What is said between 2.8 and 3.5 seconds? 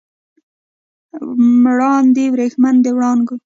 د وړانګو